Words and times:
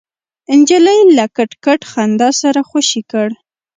نجلۍ 0.59 0.99
له 1.17 1.25
کټ 1.35 1.51
کټ 1.65 1.81
خندا 1.91 2.29
سره 2.41 2.59
خوشې 2.69 3.01
کړ. 3.11 3.29